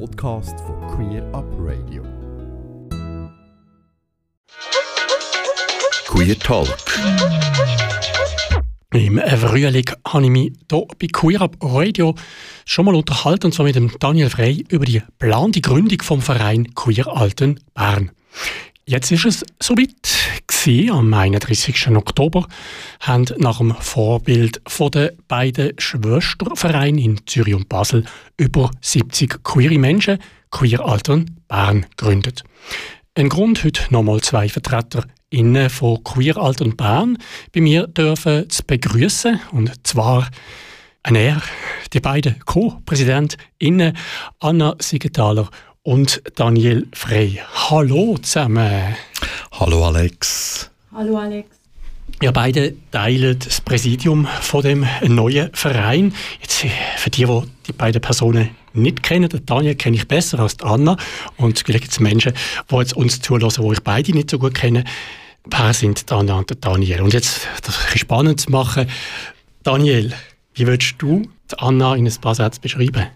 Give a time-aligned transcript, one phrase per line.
[0.00, 2.02] Podcast von Queer Up Radio.
[6.06, 6.68] Queer Talk.
[8.92, 12.14] Im Frühling habe ich mich hier bei Queer Up Radio
[12.64, 16.74] schon mal unterhalten, und zwar mit dem Daniel Frey über die geplante Gründung vom Verein
[16.74, 18.10] Queer Alten Bern.
[18.86, 20.23] Jetzt ist es soweit.
[20.64, 20.90] Gewesen.
[20.90, 21.88] Am 31.
[21.88, 22.46] Oktober
[23.00, 24.62] haben nach dem Vorbild
[24.94, 28.04] den beiden Schwestervereinen in Zürich und Basel
[28.38, 30.18] über 70 queere Menschen
[30.50, 32.44] Queer Altern Bern gegründet.
[33.14, 35.04] Ein Grund, heute nochmal zwei Vertreter
[35.68, 37.18] von Queer Altern Bern
[37.52, 40.30] bei mir dürfen zu begrüßen und zwar
[41.02, 41.42] ein er,
[41.92, 43.98] die beiden Co-PräsidentInnen
[44.38, 45.50] Anna Siegenthaler
[45.82, 47.40] und Daniel Frey.
[47.68, 48.96] Hallo zusammen.
[49.60, 50.68] Hallo Alex.
[50.92, 51.48] Hallo Alex.
[52.20, 56.12] Ihr beide teilen das Präsidium von dem neuen Verein.
[56.40, 60.56] Jetzt für die, die die beiden Personen nicht kennen, den Daniel kenne ich besser als
[60.56, 60.96] die Anna
[61.36, 62.32] und vielleicht gibt es Menschen,
[62.68, 64.82] die jetzt uns zulassen, die ich beide nicht so gut kenne.
[65.44, 67.02] Wer sind die Anna und der Daniel?
[67.02, 68.88] Und jetzt das ein spannend zu machen.
[69.62, 70.12] Daniel,
[70.54, 73.06] wie würdest du die Anna in ein paar Sätzen beschreiben?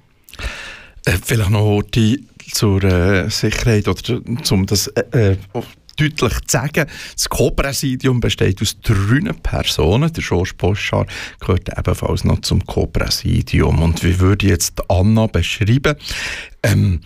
[1.05, 5.37] Äh, vielleicht noch die zur äh, Sicherheit oder um das äh, äh
[5.99, 10.13] deutlich zu sagen, das Co-Präsidium besteht aus drei Personen.
[10.13, 11.07] Der Georges Poschar
[11.41, 13.83] gehört ebenfalls noch zum Co-Präsidium.
[13.83, 15.97] Und wie würde ich jetzt Anna beschreiben?
[16.63, 17.01] Ähm,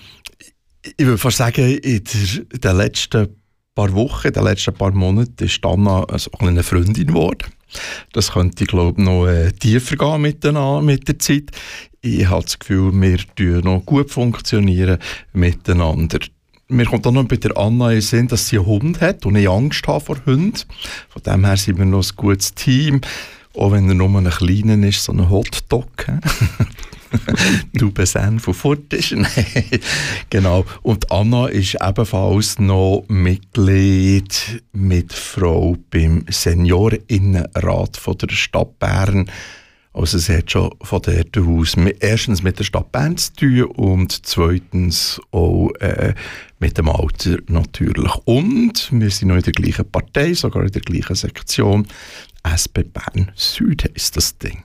[0.83, 3.37] ich würde fast sagen, in den letzten
[3.75, 6.05] paar Wochen, in den letzten paar Monaten ist Anna
[6.41, 7.53] eine Freundin geworden.
[8.13, 10.45] Das könnte, glaube ich, noch äh, tiefer gehen mit
[10.83, 11.51] mit der Zeit.
[12.03, 14.99] Ich habe das Gefühl, wir funktionieren noch gut funktionieren
[15.33, 16.19] miteinander.
[16.73, 19.37] Mir kommt auch noch bei der Anna in Sinn, dass sie einen Hund hat und
[19.37, 20.59] ich Angst habe vor Hunden.
[21.11, 23.03] Von dem her sind wir noch ein gutes Team.
[23.55, 26.07] Auch wenn er nur ein kleiner ist, so ein Hotdog.
[27.75, 28.81] du Besan von fort
[30.31, 30.65] genau.
[30.81, 39.31] Und Anna ist ebenfalls noch Mitglied mit Frau beim Seniorinnenrat von der Stadt Bern.
[39.95, 44.27] Also es hat schon von dort aus erstens mit der Stadt Bern zu tun und
[44.27, 46.15] zweitens auch äh,
[46.61, 48.15] mit dem Alter natürlich.
[48.25, 51.87] Und wir sind noch in der gleichen Partei, sogar in der gleichen Sektion.
[52.49, 54.63] SP Bern Süd ist das Ding.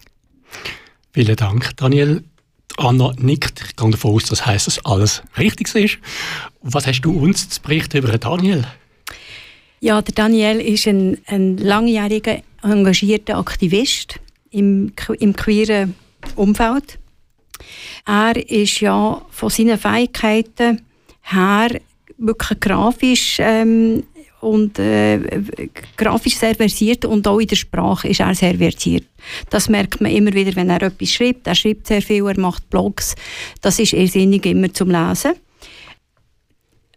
[1.12, 2.24] Vielen Dank, Daniel.
[2.78, 3.62] Anna nickt.
[3.68, 5.98] Ich gehe davon aus, das heisst, dass alles richtig ist.
[6.62, 8.66] Was hast du uns zu berichten über Daniel?
[9.80, 14.20] Ja, der Daniel ist ein, ein langjähriger, engagierter Aktivist
[14.58, 15.96] im, im queeren
[16.36, 17.00] Umfeld.
[18.06, 20.82] Er ist ja von seinen Fähigkeiten
[21.22, 21.70] her
[22.18, 24.04] wirklich grafisch ähm,
[24.40, 25.20] und äh,
[25.96, 29.06] grafisch sehr versiert und auch in der Sprache ist er sehr versiert.
[29.50, 31.48] Das merkt man immer wieder, wenn er etwas schreibt.
[31.48, 33.16] Er schreibt sehr viel, er macht Blogs.
[33.62, 35.34] Das ist irrsinnig immer zum Lesen.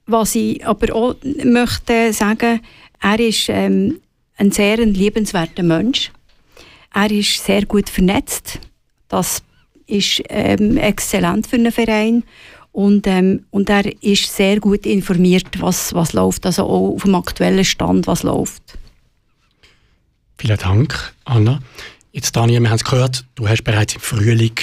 [0.07, 2.61] Was ich aber auch möchte sagen,
[3.01, 4.01] er ist ähm,
[4.37, 6.11] ein sehr liebenswerter Mensch.
[6.95, 8.59] Er ist sehr gut vernetzt.
[9.09, 9.43] Das
[9.87, 12.25] ist ähm, exzellent für einen Verein.
[12.73, 17.17] Und, ähm, und er ist sehr gut informiert, was, was läuft, also auch auf dem
[17.17, 18.63] aktuellen Stand, was läuft.
[20.39, 21.61] Vielen Dank, Anna.
[22.13, 24.55] Jetzt, Daniel, wir haben es gehört, du hast bereits im Frühling,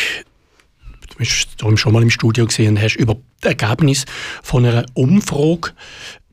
[1.10, 4.06] du bist schon mal im Studio gesehen, hast über das Ergebnis
[4.42, 5.74] von einer Umfrage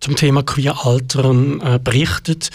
[0.01, 2.51] zum Thema Queeraltern äh, berichtet.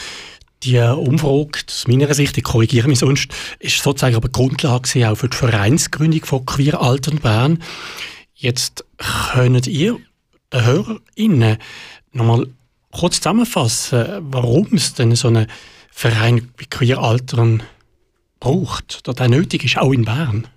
[0.64, 5.30] Die Umfrage, aus meiner Sicht, ich korrigiere mich sonst, ist sozusagen aber Grundlage auch für
[5.30, 7.60] die Vereinsgründung von Queeraltern Bern.
[8.36, 8.84] Jetzt
[9.32, 9.98] könnt ihr
[10.52, 11.58] den HörerInnen
[12.12, 12.48] nochmal
[12.92, 15.48] kurz zusammenfassen, warum es denn so einen
[15.92, 17.64] Verein wie Queeraltern
[18.42, 20.48] braucht, oder der nötig ist, auch in Bern?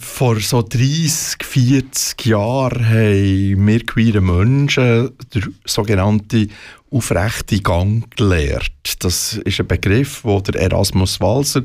[0.00, 6.52] Vor so 30, 40 Jahren haben wir queere Menschen den sogenannten
[6.90, 8.72] aufrechte Gang gelehrt.
[9.00, 11.62] Das ist ein Begriff, wo der Erasmus Walser,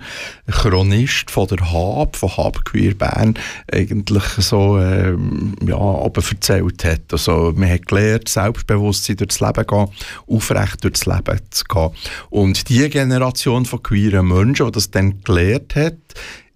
[0.50, 3.36] Chronist von der Hab, von Hab Queer Bern,
[3.72, 7.12] eigentlich so ähm, ja, aber erzählt hat.
[7.12, 9.88] Also, man hat gelernt, Selbstbewusstsein durchs Leben gehen,
[10.28, 11.90] aufrecht durchs Leben zu gehen.
[12.30, 15.98] Und die Generation von queeren Menschen, die das dann gelernt hat,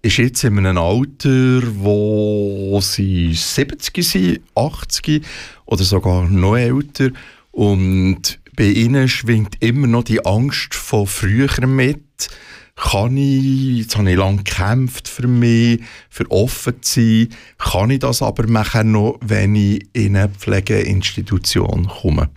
[0.02, 5.24] ist jetzt in einem Alter, wo sie 70 sind, 80
[5.66, 7.10] oder sogar noch älter.
[7.50, 12.28] Und bei ihnen schwingt immer noch die Angst von früher mit.
[12.74, 17.28] Kann ich, jetzt habe ich lange gekämpft für mich, für offen zu sein,
[17.58, 22.30] kann ich das aber machen noch, wenn ich in eine Pflegeinstitution komme?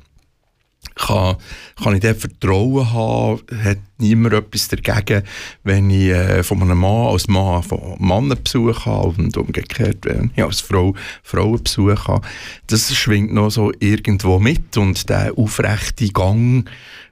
[0.95, 1.37] Kann,
[1.81, 5.23] kann ich dort Vertrauen haben, hat niemand etwas dagegen,
[5.63, 10.31] wenn ich äh, von einem Mann als Mann von Männern Besuch habe und umgekehrt, wenn
[10.35, 10.93] ich als Frau
[11.23, 12.27] Frauen Besuch habe.
[12.67, 16.69] Das schwingt noch so irgendwo mit und der aufrechte Gang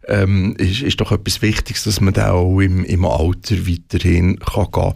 [0.08, 4.64] ähm, ist, ist doch etwas Wichtiges, dass man da auch im, im Alter weiterhin kann
[4.64, 4.94] gehen kann.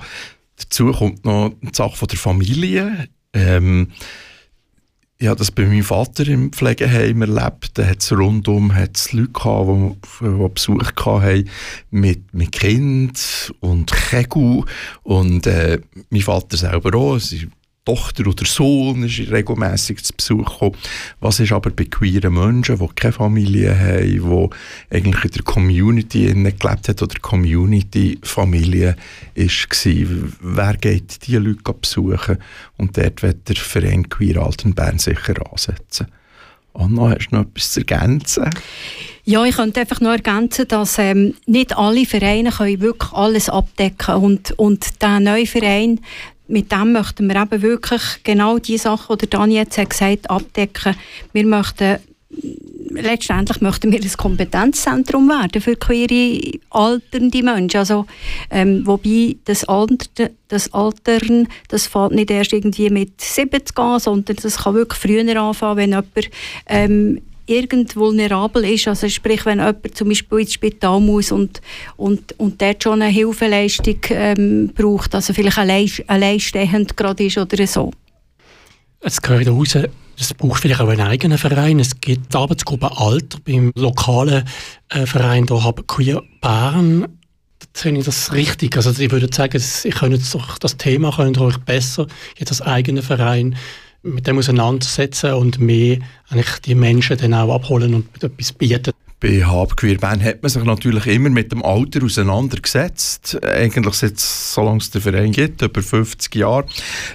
[0.58, 3.08] Dazu kommt noch die Sache von der Familie.
[3.34, 3.90] Ähm,
[5.20, 7.78] ich habe das bei meinem Vater im Pflegeheim erlebt.
[7.78, 11.50] Da hat es rundum hat's Leute gehabt, die, die Besuch hatten
[11.92, 14.64] mit, mit Kind und Kegel.
[15.04, 15.80] Und äh,
[16.10, 17.20] mein Vater selber auch.
[17.20, 17.48] Sie
[17.86, 20.78] Tochter oder Sohn ist regelmäßig zu Besuch gekommen.
[21.20, 24.50] Was ist aber bei queeren Menschen, die keine Familie haben,
[24.90, 28.96] die eigentlich in der Community gelebt haben oder Community-Familie
[29.36, 30.36] war?
[30.42, 32.38] Wer geht diese Leute besuchen?
[32.78, 36.08] Und dort wird der Verein Queer Altenbern sicher ansetzen.
[36.74, 38.50] Anna, hast du noch etwas zu ergänzen?
[39.26, 44.16] Ja, ich könnte einfach noch ergänzen, dass ähm, nicht alle Vereine können wirklich alles abdecken
[44.16, 46.02] und, und der neue Verein
[46.48, 50.96] mit dem möchten wir eben wirklich genau die Sachen, die Dani jetzt hat gesagt abdecken.
[51.32, 52.00] Wir möchten
[52.90, 57.78] letztendlich möchten wir ein Kompetenzzentrum werden für queere alternde Menschen.
[57.78, 58.06] Also,
[58.50, 64.36] ähm, wobei das, Alter, das Altern, das fällt nicht erst irgendwie mit 70 an, sondern
[64.42, 66.30] das kann wirklich früher anfangen, wenn jemand
[66.68, 71.62] ähm, irgend vulnerabel ist, also sprich, wenn jemand zum Beispiel ins Spital muss und,
[71.98, 77.68] und, und dort schon eine Hilfeleistung ähm, braucht, also vielleicht allein, alleinstehend gerade ist oder
[77.68, 77.92] so.
[79.02, 79.78] Es gehört raus,
[80.18, 81.80] es braucht vielleicht auch einen eigenen Verein.
[81.80, 84.46] Es gibt die Arbeitsgruppe Alter beim lokalen
[84.90, 87.08] äh, Verein da haben Queer Bern.
[87.76, 88.76] Sehe ich das richtig?
[88.76, 90.20] Also ich würde sagen, ich könnte
[90.60, 92.08] das Thema könnt euch besser
[92.38, 93.56] jetzt als eigener Verein
[94.04, 95.98] mit dem auseinandersetzen und mehr
[96.30, 98.92] eigentlich die Menschen dann auch abholen und etwas bieten.
[99.20, 103.42] Bei Habqueer Bern hat man sich natürlich immer mit dem Alter auseinandergesetzt.
[103.42, 106.66] Eigentlich seit solange es den Verein gibt, über 50 Jahre.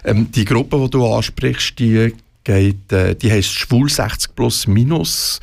[0.04, 2.14] Ähm, die Gruppe, die du ansprichst, die
[2.44, 5.40] geht, äh, die heisst Schwul 60 plus minus.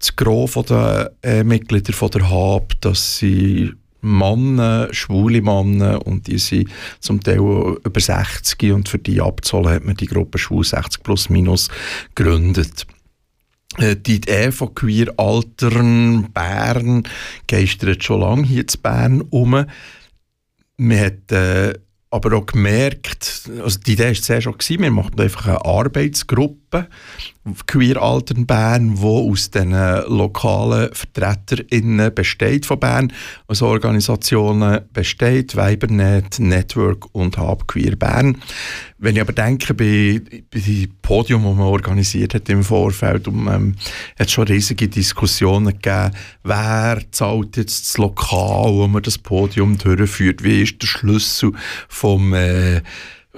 [0.00, 6.38] Das Gros der äh, Mitglieder von der HAB, dass sie Männer, schwule Männer, und die
[6.38, 6.70] sind
[7.00, 11.28] zum Teil über 60 und für die abzahlen hat man die Gruppe Schwul 60 plus
[11.28, 11.68] minus
[12.14, 12.86] gegründet.
[13.78, 17.04] Äh, die Idee von Queer Altern Bern
[17.46, 19.64] geistert schon lange hier in Bern um.
[20.76, 21.74] Man hat äh,
[22.10, 26.59] aber auch gemerkt, also die Idee war sehr schon, wir machen einfach eine Arbeitsgruppe,
[27.66, 33.12] Queer Altern Bern, die aus den lokalen VertreterInnen besteht von Bern,
[33.48, 38.40] also Organisationen besteht, Weibernet, Network und Hab Queer Bern.
[38.98, 40.20] Wenn ich aber denke, bei,
[40.50, 43.74] bei dem Podium, das man organisiert hat im Vorfeld, um, ähm,
[44.18, 46.10] hat es schon riesige Diskussionen gegeben,
[46.44, 51.52] wer zahlt jetzt das Lokal, wo man das Podium durchführt, wie ist der Schlüssel
[51.88, 52.82] vom äh,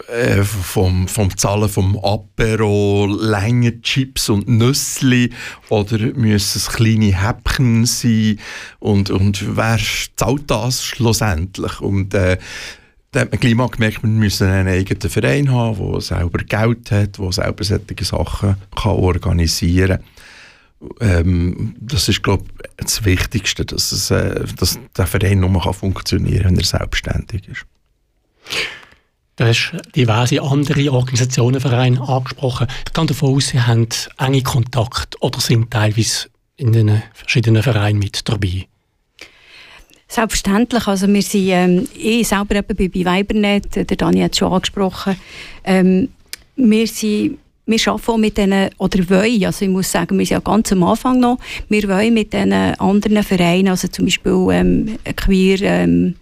[0.08, 5.30] äh, vom, vom Zahlen vom Apero, Länge Chips und Nüssli
[5.68, 8.38] oder müssen es kleine Häppchen sein
[8.78, 9.78] und, und wer
[10.16, 11.80] zahlt das schlussendlich?
[11.80, 12.38] Und äh,
[13.10, 16.90] da hat man gleich mal gemerkt, wir müssen einen eigenen Verein haben, der selber Geld
[16.90, 21.26] hat, der selber solche Sachen kann organisieren kann.
[21.26, 26.42] Ähm, das ist, glaube ich, das Wichtigste, dass, es, äh, dass der Verein nur funktionieren
[26.42, 27.66] kann, wenn er selbstständig ist.
[29.36, 32.66] Du hast diverse andere Organisationen, Vereine angesprochen.
[32.86, 33.88] Ich gehe davon aus, Sie haben
[34.18, 38.66] enge Kontakt oder sind teilweise in den verschiedenen Vereinen mit dabei.
[40.06, 40.86] Selbstverständlich.
[40.86, 44.52] Also wir sind, ähm, ich selber eben bei, bei Weibernet, der Dani hat es schon
[44.52, 45.16] angesprochen,
[45.64, 46.08] ähm,
[46.56, 50.34] wir sind wir arbeiten auch mit denen, oder wollen, also ich muss sagen, wir sind
[50.34, 54.98] ja ganz am Anfang noch, wir wollen mit diesen anderen Vereinen, also zum Beispiel ähm,
[55.16, 56.16] Queer ähm,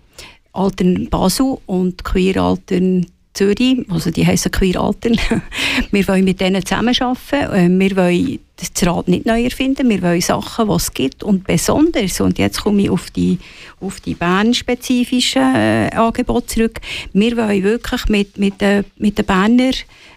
[0.52, 5.16] Altern Basel und Queer Altern Zürich, also die heißen Queer Altern.
[5.90, 7.48] wir wollen mit denen zusammenarbeiten.
[7.52, 9.88] Ähm, wir wollen das Rad nicht neu erfinden.
[9.88, 11.22] Wir wollen Sachen, die es gibt.
[11.22, 13.38] Und besonders, und jetzt komme ich auf die,
[13.80, 16.80] auf die Bern-spezifischen äh, Angebote zurück,
[17.12, 19.72] wir wollen wirklich mit, mit, den, mit den Berner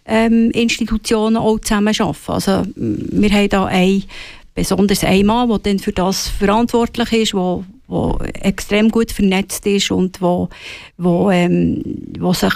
[0.06, 2.32] ähm, Institutionen auch zusammenarbeiten.
[2.32, 4.04] Also, wir haben da ein,
[4.56, 9.92] besonders einen Mann, der dann für das verantwortlich ist, wo, wo extrem gut vernetzt ist
[9.92, 10.50] und wo,
[10.98, 11.84] wo, ähm,
[12.18, 12.54] wo, sich,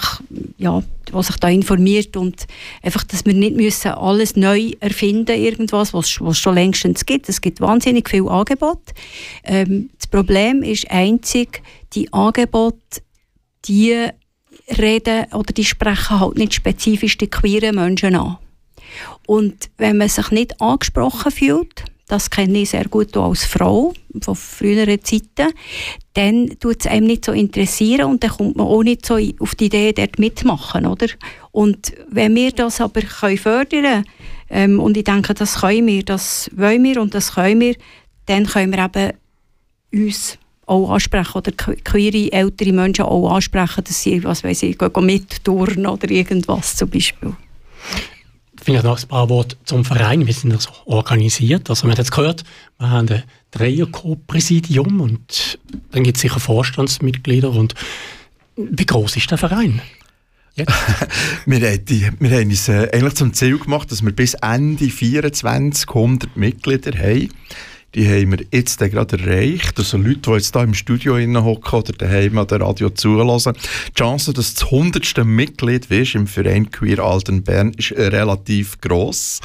[0.56, 0.82] ja,
[1.12, 2.46] wo sich da informiert und
[2.82, 7.28] einfach, dass wir nicht müssen alles neu erfinden irgendwas, was es schon längstens gibt.
[7.28, 8.80] Es gibt wahnsinnig viel Angebot.
[9.44, 13.02] Ähm, das Problem ist einzig, die Angebote,
[13.66, 14.08] die
[14.76, 18.38] reden oder die sprechen halt nicht spezifisch die queeren Menschen an.
[19.26, 24.34] Und wenn man sich nicht angesprochen fühlt, das kenne ich sehr gut als Frau von
[24.34, 25.52] früheren Zeiten,
[26.14, 29.54] dann tut es einem nicht so interessieren und dann kommt man auch nicht so auf
[29.54, 31.06] die Idee, dort mitmachen, oder?
[31.52, 34.04] Und wenn wir das aber können fördern
[34.48, 37.76] ähm, und ich denke, das können wir, das wollen wir und das können wir,
[38.26, 39.12] dann können wir eben
[39.92, 45.86] uns auch ansprechen oder queere ältere Menschen auch ansprechen, dass sie, was weiß ich, mitturnen
[45.86, 47.34] oder irgendwas zum Beispiel.
[48.68, 50.26] Vielleicht noch ein paar Worte zum Verein.
[50.26, 51.70] Wir sind also organisiert.
[51.70, 52.44] Also, man hat jetzt gehört,
[52.78, 55.58] wir haben ein Dreier-Co-Präsidium und
[55.90, 57.48] dann gibt es sicher Vorstandsmitglieder.
[57.48, 57.74] Und
[58.56, 59.80] wie groß ist der Verein?
[61.46, 64.90] wir, haben die, wir haben uns äh, eigentlich zum Ziel gemacht, dass wir bis Ende
[64.90, 67.30] 24 100 Mitglieder haben
[67.94, 69.78] die haben wir jetzt gerade erreicht.
[69.78, 73.54] Also Leute, die jetzt hier im Studio hocken oder daheim an der Radio zulassen.
[73.88, 78.80] Die Chance, dass du das hundertste Mitglied wirst im Verein Queer Alten Bern, ist relativ
[78.80, 79.40] gross.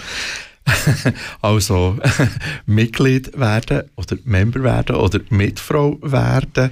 [1.41, 1.97] also
[2.65, 6.71] Mitglied werden oder Member werden oder Mitfrau werden.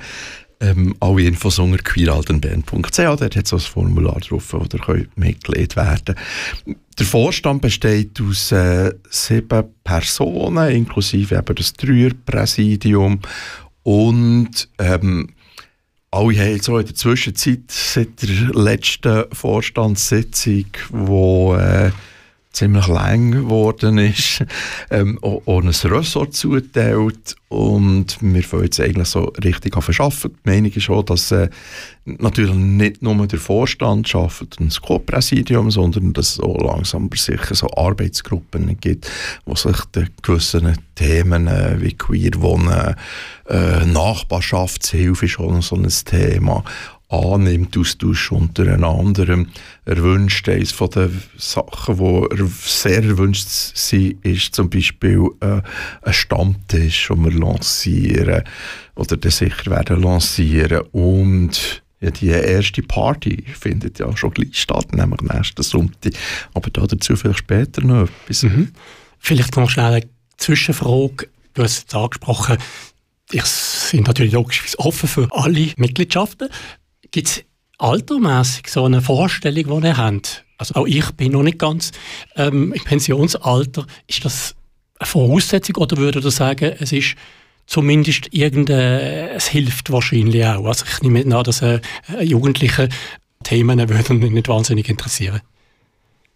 [0.62, 6.16] Ähm, alle Infos unter queeraltenband.ch, dort hat es ein Formular drauf, oder könnt Mitglied werden.
[7.00, 13.20] Der Vorstand besteht aus äh, sieben Personen, inklusive eben das Dreierpräsidium
[13.84, 15.30] und ähm,
[16.12, 21.92] alle haben so in der Zwischenzeit seit der letzten Vorstandssitzung, wo äh,
[22.52, 24.44] ziemlich lang geworden ist,
[24.90, 30.36] ähm, auch ein Ressort zuteilt und wir wollen jetzt eigentlich so richtig verschaffen.
[30.46, 31.50] Die Meinung ist auch, dass äh,
[32.06, 37.18] natürlich nicht nur der Vorstand schafft und das Co-Präsidium, sondern dass es auch langsam aber
[37.18, 39.10] sicher so Arbeitsgruppen gibt,
[39.46, 39.78] wo sich
[40.22, 42.96] gewissen Themen äh, wie queer Wohnen,
[43.50, 46.64] äh, Nachbarschaftshilfe ist auch so ein Thema,
[47.12, 49.46] annimmt, Austausch untereinander.
[49.86, 55.62] Er wünscht, eines von den Sachen, die sehr erwünscht sind, ist zum Beispiel äh,
[56.02, 58.44] ein Stammtisch, den wir lancieren
[58.96, 64.92] oder den sicher werden lancieren und ja, die erste Party findet ja schon gleich statt,
[64.96, 66.14] nämlich nächsten Sonntag.
[66.56, 68.42] Aber dazu vielleicht später noch etwas.
[68.42, 68.70] Mhm.
[69.20, 71.28] Vielleicht noch schnell eine Zwischenfrage.
[71.54, 72.58] Du hast es angesprochen,
[73.32, 73.44] ich
[73.92, 76.50] bin natürlich logisch offen für alle Mitgliedschaften.
[77.12, 77.44] Gibt es
[77.78, 80.46] altermäßig so eine Vorstellung, die ihr habt?
[80.58, 81.92] Also auch ich bin noch nicht ganz
[82.36, 83.86] ähm, im Pensionsalter.
[84.08, 84.56] Ist das
[85.00, 87.16] eine Voraussetzung oder würdet ihr sagen, es ist
[87.66, 90.66] zumindest irgendein, es hilft wahrscheinlich auch.
[90.66, 91.82] Also ich nehme an, dass äh,
[92.22, 92.90] Jugendliche
[93.44, 95.42] Themen würden nicht wahnsinnig interessieren.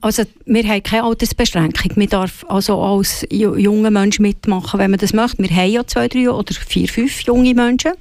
[0.02, 1.94] Also wir haben keine Altersbeschränkung.
[1.96, 5.42] Man darf also als junger Mensch mitmachen, wenn man das möchte.
[5.42, 7.94] Wir haben ja zwei, drei oder vier, fünf junge Menschen.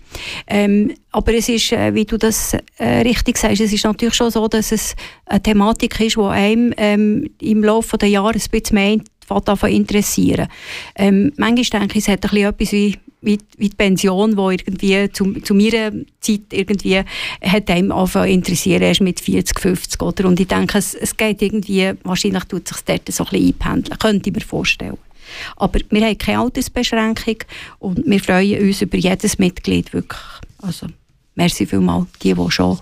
[0.47, 4.31] Ähm, aber es ist, äh, wie du das äh, richtig sagst, es ist natürlich schon
[4.31, 4.97] so, dass es
[5.27, 8.99] eine Thematik ist, die einem ähm, im Laufe der Jahre ein bisschen mehr
[9.45, 10.49] davon interessieren.
[10.97, 14.55] Ähm, manchmal denke ich, es hat ein bisschen etwas wie wie, wie die Pension, die
[14.55, 17.03] irgendwie zu, zu meiner Zeit irgendwie
[17.43, 20.27] hat einem angefangen interessieren, erst mit 40, 50, oder?
[20.27, 23.99] Und ich denke, es, es geht irgendwie, wahrscheinlich tut sich dort so ein bisschen einpendeln,
[23.99, 24.99] könnte ich mir vorstellen.
[25.57, 27.39] Aber wir haben keine Altersbeschränkung
[27.79, 30.21] und wir freuen uns über jedes Mitglied wirklich.
[30.59, 30.87] Also,
[31.35, 32.79] merci vielmals, die, die schon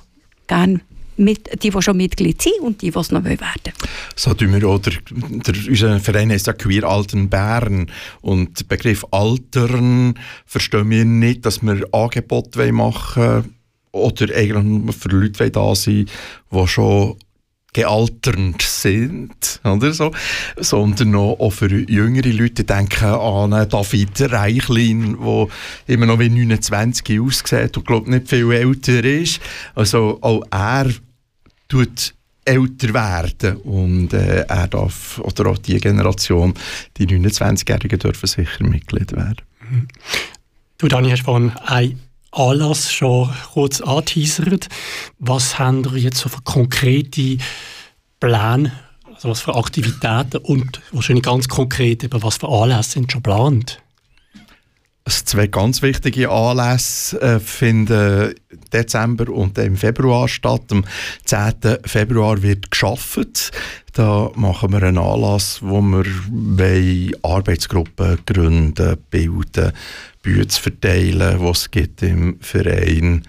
[0.46, 0.80] gerne
[1.16, 3.75] mit, die, die schon Mitglied sind und die, die es noch werden wollen.
[4.16, 7.90] So tun wir auch, der, der, unser Verein heißt ja Queer Alten Bern
[8.21, 10.14] und der Begriff Altern
[10.47, 13.54] verstehen wir nicht, dass wir Angebote machen wollen
[13.92, 16.07] oder eigentlich für Leute da sein
[16.50, 17.16] die schon
[17.72, 20.12] gealternd sind, oder so,
[20.58, 25.48] sondern auch für jüngere Leute denken an David Reichlin, der
[25.86, 29.40] immer noch wie 29 aussieht und glaube nicht viel älter ist.
[29.74, 30.90] Also auch er
[31.68, 32.14] tut
[32.44, 36.54] älter werden und äh, er darf, oder auch die Generation,
[36.96, 39.42] die 29-Jährigen dürfen sicher Mitglied werden.
[40.78, 41.98] Du Dani, hast vorhin ein
[42.32, 44.68] Anlass schon kurz angeteasert.
[45.18, 47.36] Was haben wir jetzt so für konkrete
[48.20, 48.72] Pläne,
[49.14, 53.81] also was für Aktivitäten und wahrscheinlich ganz konkret eben was für Anlässe sind schon geplant?
[55.09, 58.35] Zwei ganz wichtige Anlässe äh, finden
[58.73, 60.62] Dezember und im Februar statt.
[60.71, 60.85] Am
[61.25, 61.78] 10.
[61.85, 63.50] Februar wird geschafft.
[63.94, 69.73] Da machen wir einen Anlass, wo wir Arbeitsgruppen gründen, bilden,
[70.23, 73.23] Bücher verteilen, was es gibt im Verein.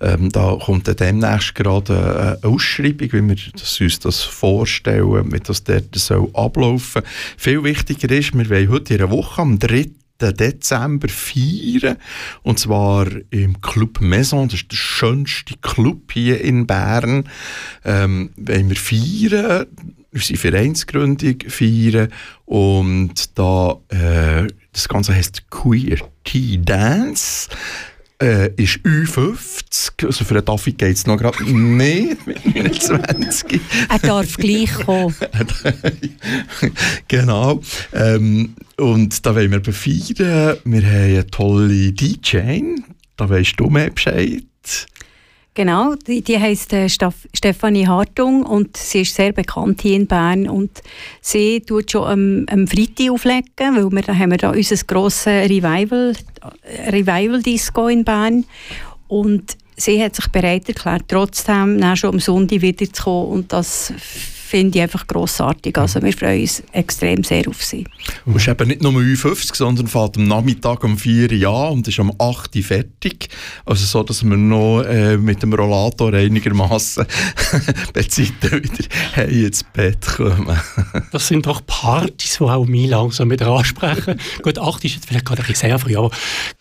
[0.00, 3.36] Ähm, da kommt dann demnächst gerade eine Ausschreibung, wie wir
[3.80, 7.10] uns das vorstellen, wie das dort soll ablaufen soll.
[7.36, 9.90] Viel wichtiger ist, wir wollen heute in einer Woche am 3.
[10.20, 11.96] Dezember feiern.
[12.42, 14.48] Und zwar im Club Maison.
[14.48, 17.28] Das ist der schönste Club hier in Bern.
[17.84, 19.66] Ähm, wollen wir feiern,
[20.12, 22.08] unsere Vereinsgründung feiern.
[22.44, 27.48] Und da äh, Das Ganze heißt Queer Tea Dance
[28.20, 33.60] äh, ist Ü50, also für den Daffy geht es noch gerade nicht mit 29.
[33.88, 35.14] er darf gleich kommen.
[37.08, 37.60] genau.
[37.92, 40.58] Ähm, und da wollen wir befeiern.
[40.64, 42.60] Wir haben eine tolle DJ,
[43.16, 44.44] da weißt du mehr Bescheid.
[45.54, 50.48] Genau, die, die heisst äh, Stefanie Hartung und sie ist sehr bekannt hier in Bern
[50.48, 50.70] und
[51.20, 55.26] sie tut schon am, am Freitag auflegen, weil wir, da haben wir da unser grosses
[55.26, 56.14] Revival,
[56.86, 58.44] Revival Disco in Bern
[59.08, 63.92] und sie hat sich bereit erklärt, trotzdem schon am Sonntag wieder zu kommen und das
[64.50, 65.78] finde ich einfach grossartig.
[65.78, 67.84] Also wir freuen uns extrem sehr auf sie.
[68.26, 71.48] Und es ist eben nicht nur um 50, sondern fährt am Nachmittag um 4 Uhr
[71.48, 73.28] an und ist um 8 Uhr fertig.
[73.64, 77.06] Also so, dass wir noch äh, mit dem Rollator einigermaßen
[77.94, 80.60] bei Zeiten wieder ins Bett kommen.
[81.12, 84.18] das sind doch Partys, die auch mich langsam wieder ansprechen.
[84.42, 86.10] Gut, 8 ist jetzt vielleicht gerade ein bisschen sehr früh, aber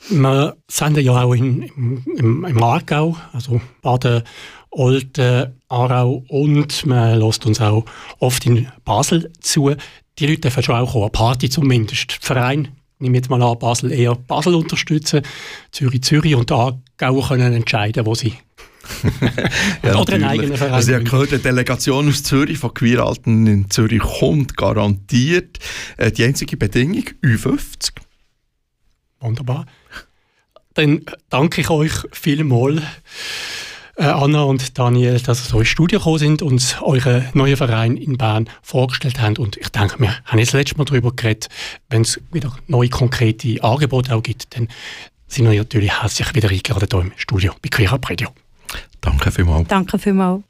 [0.09, 4.21] wir sind ja auch in, im, im, im Aargau, also Baden
[4.71, 7.85] Olten, Aarau und man lässt uns auch
[8.19, 9.75] oft in Basel zu.
[10.17, 12.11] Die Leute dürfen schon auch kommen, Party zumindest.
[12.11, 15.21] Der Verein, nehme jetzt mal an, Basel eher Basel unterstützen,
[15.71, 18.33] Zürich Zürich und Aargau können entscheiden, wo sie
[19.83, 20.73] ja, Oder einen eigenen Verein.
[20.73, 25.59] Also ich habe gehört, eine Delegation aus Zürich von Queeralten in Zürich kommt garantiert.
[25.97, 27.91] Äh, die einzige Bedingung, U50.
[29.19, 29.65] Wunderbar.
[30.73, 32.81] Dann danke ich euch vielmals
[33.99, 37.97] Anna und Daniel, dass ihr so ins Studio gekommen sind und uns euren neuen Verein
[37.97, 39.35] in Bern vorgestellt haben.
[39.37, 41.49] Und ich denke, wir haben jetzt das letzte Mal darüber geredet,
[41.89, 44.69] wenn es wieder neue konkrete Angebote auch gibt, dann
[45.27, 48.29] sind wir natürlich herzlich wieder eingeladen hier im Studio bei Queer Up Radio.
[49.01, 49.67] Danke vielmals.
[49.67, 50.43] Danke vielmals.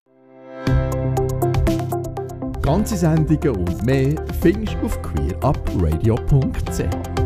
[2.62, 7.19] Ganze Sendungen und mehr findest du auf queerupradio.ch.